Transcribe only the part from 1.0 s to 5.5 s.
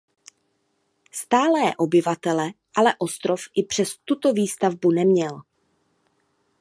Stálé obyvatele ale ostrov i přes tuto výstavbu neměl.